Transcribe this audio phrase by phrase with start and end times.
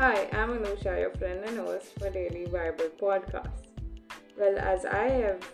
[0.00, 3.66] Hi, I'm Anusha, your friend and host for Daily Bible Podcast.
[4.38, 5.44] Well, as I have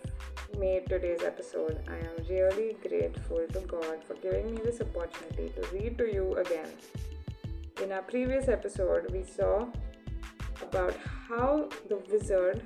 [0.57, 5.67] made today's episode, I am really grateful to God for giving me this opportunity to
[5.75, 6.69] read to you again.
[7.83, 9.67] In our previous episode, we saw
[10.63, 10.95] about
[11.29, 12.63] how the wizard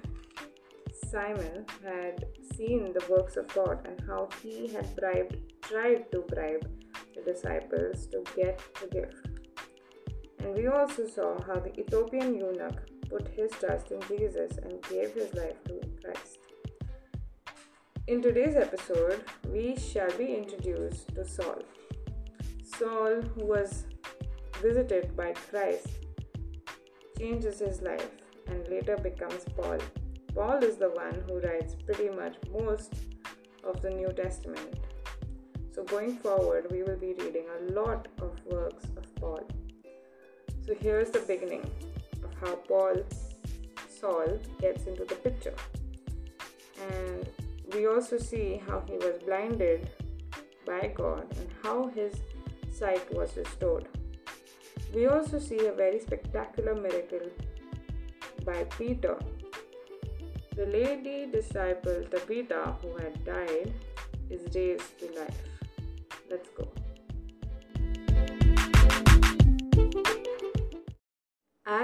[1.08, 2.26] Simon had
[2.58, 6.68] seen the works of God and how he had bribed, tried to bribe
[7.14, 9.29] the disciples to get the gift.
[10.50, 15.14] And we also saw how the Ethiopian eunuch put his trust in Jesus and gave
[15.14, 16.38] his life to Christ.
[18.08, 21.62] In today's episode, we shall be introduced to Saul.
[22.64, 23.84] Saul, who was
[24.60, 25.86] visited by Christ,
[27.16, 28.10] changes his life
[28.48, 29.78] and later becomes Paul.
[30.34, 32.92] Paul is the one who writes pretty much most
[33.62, 34.80] of the New Testament.
[35.72, 39.46] So, going forward, we will be reading a lot of works of Paul.
[40.70, 41.68] So here's the beginning
[42.22, 43.02] of how Paul
[43.88, 45.56] Saul gets into the picture.
[46.80, 47.28] And
[47.74, 49.90] we also see how he was blinded
[50.64, 52.14] by God and how his
[52.72, 53.88] sight was restored.
[54.94, 57.30] We also see a very spectacular miracle
[58.44, 59.18] by Peter.
[60.54, 63.74] The lady disciple Tabitha, who had died,
[64.30, 65.42] is raised to life.
[66.30, 66.68] Let's go.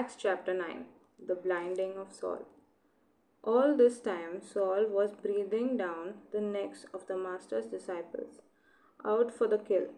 [0.06, 0.84] Acts chapter 9
[1.26, 2.42] The blinding of Saul.
[3.42, 8.36] All this time, Saul was breathing down the necks of the Master's disciples,
[9.04, 9.88] out for the kill.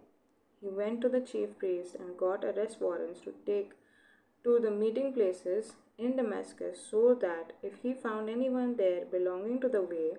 [0.62, 3.72] He went to the chief priest and got arrest warrants to take
[4.44, 9.68] to the meeting places in Damascus, so that if he found anyone there belonging to
[9.68, 10.12] the way,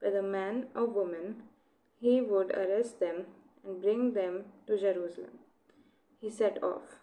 [0.00, 1.44] whether man or woman,
[1.98, 3.24] he would arrest them
[3.64, 5.38] and bring them to Jerusalem.
[6.20, 7.01] He set off.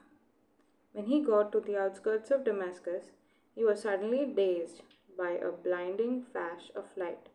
[0.93, 3.11] When he got to the outskirts of Damascus,
[3.55, 4.81] he was suddenly dazed
[5.17, 7.29] by a blinding flash of light.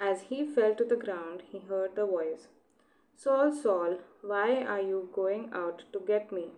[0.00, 2.48] As he fell to the ground, he heard the voice
[3.16, 6.48] Saul, Saul, why are you going out to get me?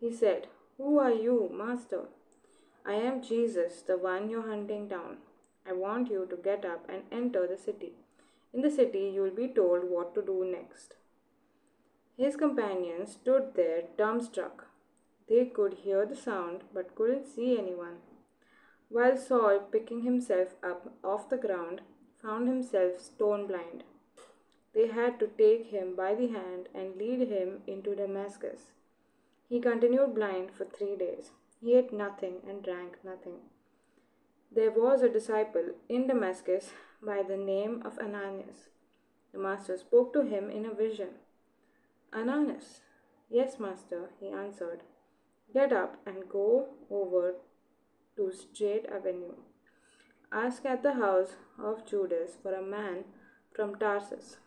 [0.00, 2.04] He said, Who are you, Master?
[2.84, 5.18] I am Jesus, the one you're hunting down.
[5.66, 7.92] I want you to get up and enter the city.
[8.52, 10.96] In the city, you will be told what to do next.
[12.16, 14.66] His companions stood there dumbstruck.
[15.28, 17.98] They could hear the sound but couldn't see anyone.
[18.88, 21.80] While Saul, picking himself up off the ground,
[22.20, 23.84] found himself stone blind.
[24.74, 28.72] They had to take him by the hand and lead him into Damascus.
[29.48, 31.30] He continued blind for three days.
[31.60, 33.40] He ate nothing and drank nothing.
[34.50, 36.70] There was a disciple in Damascus
[37.02, 38.68] by the name of Ananias.
[39.32, 41.08] The master spoke to him in a vision.
[42.12, 42.80] Ananias,
[43.30, 44.82] yes, master, he answered.
[45.52, 47.34] Get up and go over
[48.16, 49.34] to Straight Avenue.
[50.32, 51.32] Ask at the house
[51.62, 53.04] of Judas for a man
[53.54, 54.38] from Tarsus.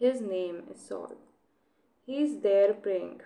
[0.00, 1.12] His name is Saul.
[2.04, 3.20] He is there praying.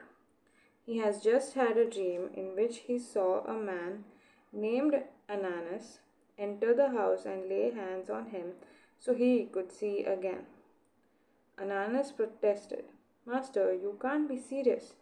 [0.85, 4.05] He has just had a dream in which he saw a man
[4.53, 4.95] named
[5.31, 6.01] Ananias
[6.37, 8.53] enter the house and lay hands on him
[8.99, 10.47] so he could see again.
[11.59, 12.85] Ananias protested,
[13.25, 14.95] Master, you can't be serious.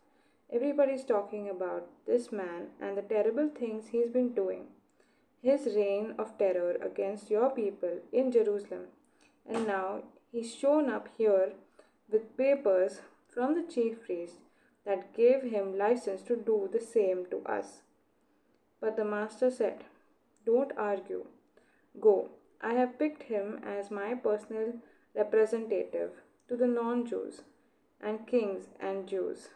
[0.55, 4.67] Everybody's talking about this man and the terrible things he's been doing.
[5.43, 8.89] His reign of terror against your people in Jerusalem.
[9.49, 11.53] And now he's shown up here
[12.11, 13.01] with papers
[13.33, 14.35] from the chief priest
[14.85, 17.81] that gave him license to do the same to us.
[18.79, 19.85] But the master said,
[20.45, 21.25] Don't argue.
[21.99, 22.29] Go.
[22.61, 24.75] I have picked him as my personal
[25.15, 26.11] representative
[26.49, 27.41] to the non Jews
[28.01, 29.49] and kings and Jews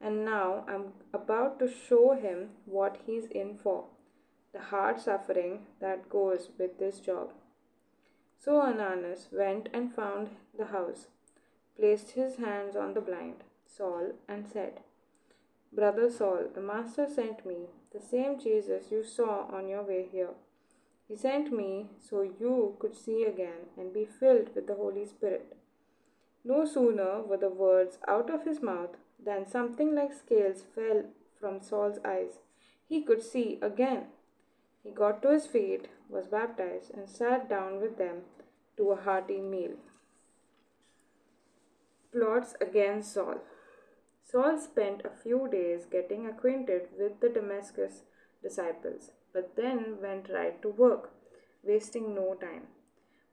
[0.00, 3.84] and now I'm about to show him what he's in for
[4.52, 7.30] the hard suffering that goes with this job.
[8.38, 11.06] So Ananias went and found the house,
[11.78, 14.80] placed his hands on the blind Saul, and said,
[15.72, 20.30] Brother Saul, the Master sent me, the same Jesus you saw on your way here.
[21.06, 25.56] He sent me so you could see again and be filled with the Holy Spirit.
[26.44, 31.04] No sooner were the words out of his mouth then something like scales fell
[31.38, 32.38] from Saul's eyes.
[32.88, 34.06] He could see again.
[34.82, 38.22] He got to his feet, was baptized, and sat down with them
[38.76, 39.76] to a hearty meal.
[42.12, 43.36] Plots against Saul.
[44.22, 48.02] Saul spent a few days getting acquainted with the Damascus
[48.42, 51.12] disciples, but then went right to work,
[51.62, 52.68] wasting no time,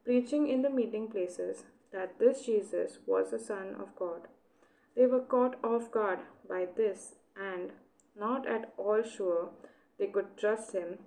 [0.04, 4.28] preaching in the meeting places that this Jesus was the Son of God.
[4.98, 7.72] They were caught off guard by this and
[8.20, 9.50] not at all sure
[10.00, 10.98] they could trust him,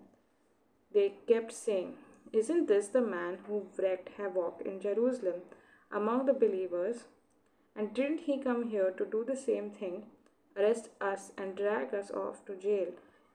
[0.94, 1.94] they kept saying,
[2.32, 5.42] Isn't this the man who wreaked havoc in Jerusalem
[5.90, 7.04] among the believers?
[7.74, 10.04] And didn't he come here to do the same thing?
[10.56, 12.88] Arrest us and drag us off to jail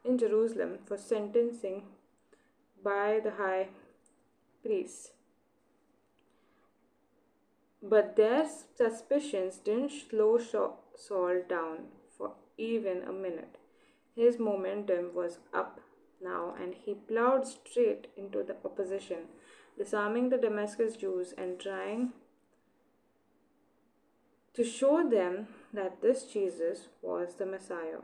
[0.05, 1.83] in Jerusalem for sentencing
[2.83, 3.69] by the high
[4.63, 5.14] priest.
[7.87, 13.57] But their suspicions didn't slow Saul down for even a minute.
[14.15, 15.79] His momentum was up
[16.19, 19.27] now, and he plowed straight into the opposition,
[19.77, 22.13] disarming the Damascus Jews and trying
[24.55, 27.99] to show them that this Jesus was the Messiah.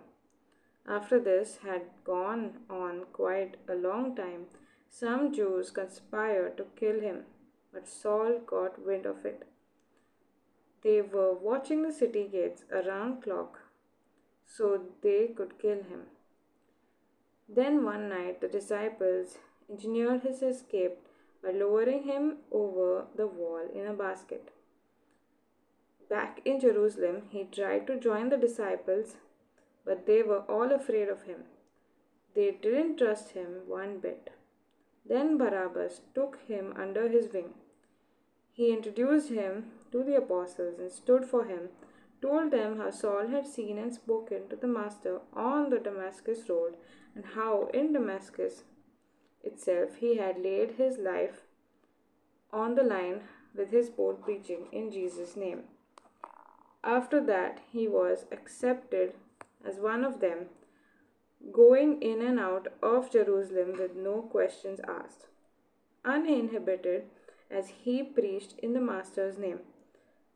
[0.87, 4.45] After this had gone on quite a long time,
[4.89, 7.23] some Jews conspired to kill him,
[7.73, 9.47] but Saul got wind of it.
[10.83, 13.59] They were watching the city gates around clock
[14.45, 16.07] so they could kill him.
[17.47, 19.37] Then one night the disciples
[19.69, 20.97] engineered his escape
[21.43, 24.51] by lowering him over the wall in a basket.
[26.09, 29.15] Back in Jerusalem, he tried to join the disciples,
[29.85, 31.43] but they were all afraid of him.
[32.35, 34.29] They didn't trust him one bit.
[35.05, 37.53] Then Barnabas took him under his wing.
[38.51, 41.69] He introduced him to the apostles and stood for him,
[42.21, 46.75] told them how Saul had seen and spoken to the Master on the Damascus road,
[47.15, 48.63] and how in Damascus
[49.43, 51.41] itself he had laid his life
[52.53, 53.21] on the line
[53.55, 55.63] with his bold preaching in Jesus' name.
[56.83, 59.13] After that, he was accepted
[59.65, 60.47] as one of them,
[61.51, 65.27] going in and out of Jerusalem with no questions asked,
[66.05, 67.03] uninhibited
[67.49, 69.59] as he preached in the Master's name.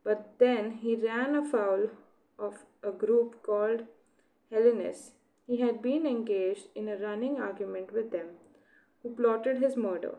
[0.05, 1.89] But then he ran afoul
[2.37, 3.87] of a group called
[4.51, 5.11] Hellenists.
[5.47, 8.27] He had been engaged in a running argument with them,
[9.01, 10.15] who plotted his murder.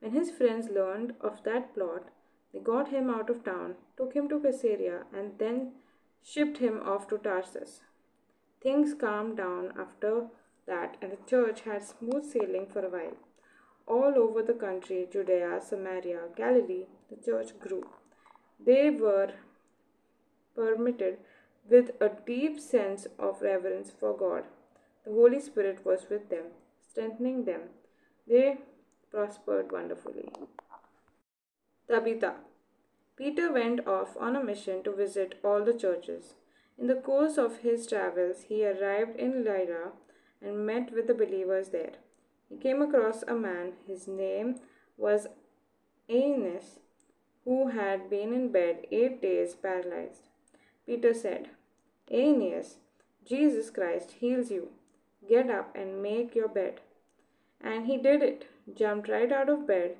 [0.00, 2.10] When his friends learned of that plot,
[2.52, 5.72] they got him out of town, took him to Caesarea, and then
[6.22, 7.80] shipped him off to Tarsus.
[8.60, 10.26] Things calmed down after
[10.66, 13.16] that, and the church had smooth sailing for a while.
[13.86, 17.84] All over the country, Judea, Samaria, Galilee, the church grew.
[18.58, 19.32] They were
[20.54, 21.18] permitted
[21.68, 24.44] with a deep sense of reverence for God.
[25.04, 26.46] The Holy Spirit was with them,
[26.88, 27.62] strengthening them.
[28.26, 28.58] They
[29.10, 30.30] prospered wonderfully.
[31.88, 32.36] Tabitha.
[33.16, 36.34] Peter went off on a mission to visit all the churches.
[36.76, 39.92] In the course of his travels, he arrived in Lydda
[40.42, 41.94] and met with the believers there.
[42.48, 44.56] He came across a man, his name
[44.96, 45.28] was
[46.08, 46.80] Aeneas,
[47.44, 50.28] who had been in bed eight days paralyzed.
[50.86, 51.48] Peter said,
[52.10, 52.76] Aeneas,
[53.24, 54.68] Jesus Christ heals you.
[55.28, 56.80] Get up and make your bed.
[57.60, 59.96] And he did it, jumped right out of bed.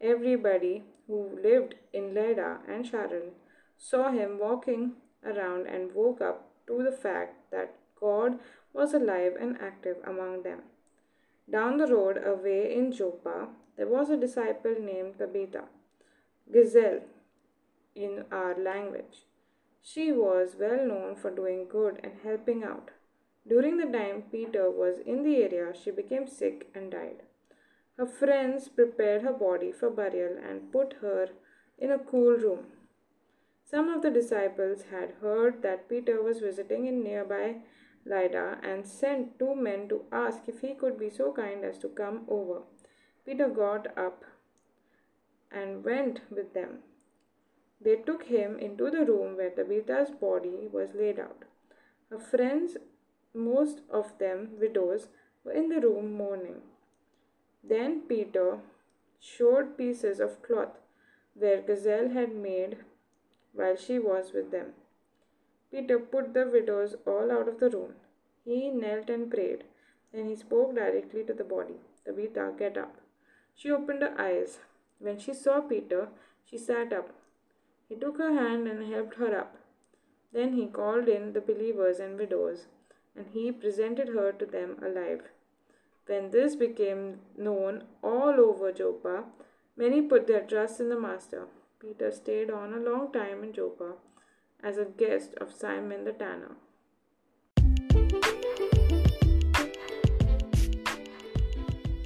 [0.00, 3.32] Everybody who lived in Lydda and Sharon
[3.76, 4.92] saw him walking
[5.24, 8.38] around and woke up to the fact that God
[8.72, 10.60] was alive and active among them.
[11.50, 15.64] Down the road, away in Joppa, there was a disciple named Tabitha
[16.50, 17.00] gazelle
[17.94, 19.26] in our language.
[19.82, 22.90] She was well known for doing good and helping out.
[23.46, 27.24] During the time Peter was in the area, she became sick and died.
[27.98, 31.28] Her friends prepared her body for burial and put her
[31.78, 32.66] in a cool room.
[33.64, 37.56] Some of the disciples had heard that Peter was visiting in nearby
[38.04, 41.88] Lydda and sent two men to ask if he could be so kind as to
[41.88, 42.62] come over.
[43.24, 44.24] Peter got up
[45.52, 46.78] and went with them.
[47.80, 51.44] They took him into the room where Tabitha's body was laid out.
[52.10, 52.76] Her friends,
[53.34, 55.08] most of them widows,
[55.44, 56.62] were in the room mourning.
[57.64, 58.60] Then Peter
[59.20, 60.78] showed pieces of cloth
[61.34, 62.78] where Gazelle had made
[63.52, 64.72] while she was with them.
[65.70, 67.94] Peter put the widows all out of the room.
[68.44, 69.64] He knelt and prayed.
[70.12, 71.76] Then he spoke directly to the body.
[72.04, 72.96] Tabitha, get up.
[73.54, 74.58] She opened her eyes.
[75.02, 76.08] When she saw Peter,
[76.48, 77.10] she sat up.
[77.88, 79.56] He took her hand and helped her up.
[80.32, 82.66] Then he called in the believers and widows,
[83.16, 85.22] and he presented her to them alive.
[86.06, 89.24] When this became known all over Joppa,
[89.76, 91.46] many put their trust in the Master.
[91.80, 93.94] Peter stayed on a long time in Joppa
[94.62, 96.52] as a guest of Simon the tanner.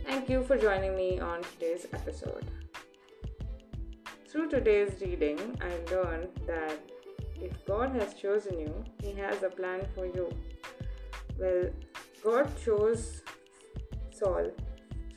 [0.05, 2.45] Thank you for joining me on today's episode.
[4.37, 6.79] Through today's reading, I learned that
[7.41, 10.29] if God has chosen you, He has a plan for you.
[11.39, 11.71] Well,
[12.23, 13.23] God chose
[14.11, 14.51] Saul.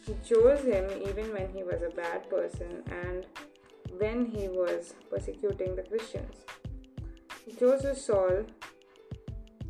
[0.05, 3.25] He chose him even when he was a bad person and
[3.97, 6.37] when he was persecuting the Christians.
[7.45, 8.45] He chose Saul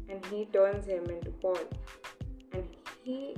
[0.08, 1.58] and he turns him into Paul.
[2.54, 2.68] And
[3.04, 3.36] he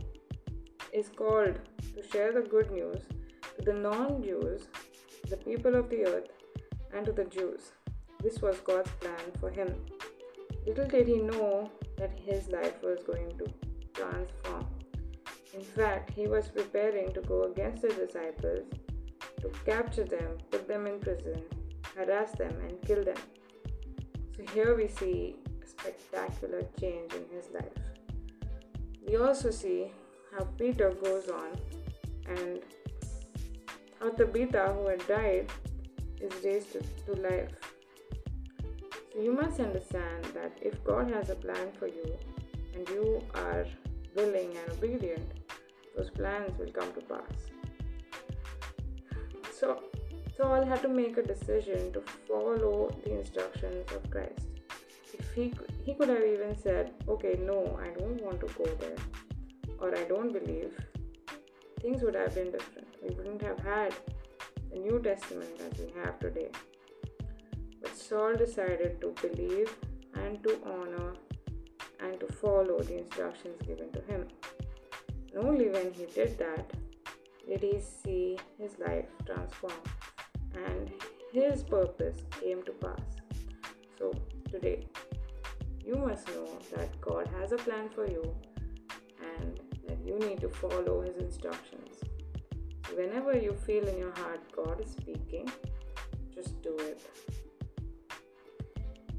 [0.91, 1.58] is called
[1.96, 3.00] to share the good news
[3.56, 4.68] to the non Jews,
[5.32, 6.30] the people of the earth,
[6.94, 7.72] and to the Jews.
[8.22, 9.74] This was God's plan for him.
[10.68, 13.46] Little did he know that his life was going to
[13.94, 14.68] transform.
[15.54, 18.66] In fact, he was preparing to go against the disciples,
[19.42, 21.42] to capture them, put them in prison,
[21.96, 23.22] harass them, and kill them.
[24.36, 27.80] So here we see a spectacular change in his life.
[29.08, 29.92] We also see
[30.34, 31.58] how Peter goes on
[32.28, 32.60] and
[34.01, 35.51] how Tabitha, who had died,
[36.20, 37.51] is raised to life.
[39.13, 42.17] So you must understand that if God has a plan for you
[42.74, 43.65] and you are
[44.15, 45.31] willing and obedient,
[45.96, 47.51] those plans will come to pass.
[49.53, 49.84] So
[50.36, 54.48] Saul had to make a decision to follow the instructions of Christ.
[55.13, 55.53] If he
[55.86, 59.01] he could have even said, "Okay, no, I don't want to go there,"
[59.79, 60.74] or "I don't believe,"
[61.81, 62.91] things would have been different.
[63.01, 63.96] We wouldn't have had
[64.72, 66.50] the New Testament as we have today.
[67.81, 69.75] But Saul decided to believe
[70.13, 71.13] and to honor
[72.00, 74.27] and to follow the instructions given to him.
[75.34, 76.72] And only when he did that
[77.48, 79.74] did he see his life transform
[80.53, 80.91] and
[81.34, 83.00] his purpose came to pass.
[83.98, 84.13] So,
[84.50, 84.86] today,
[85.86, 88.36] you must know that God has a plan for you
[89.39, 92.01] and that you need to follow his instructions.
[92.96, 95.50] Whenever you feel in your heart God is speaking,
[96.34, 97.02] just do it.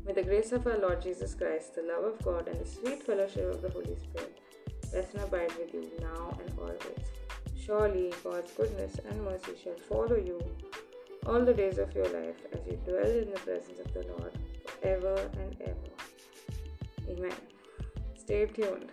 [0.05, 3.03] May the grace of our Lord Jesus Christ, the love of God, and the sweet
[3.03, 4.41] fellowship of the Holy Spirit
[4.93, 7.07] rest and abide with you now and always.
[7.65, 10.41] Surely God's goodness and mercy shall follow you
[11.27, 14.33] all the days of your life as you dwell in the presence of the Lord
[14.67, 15.93] forever and ever.
[17.09, 17.33] Amen.
[18.17, 18.91] Stay tuned.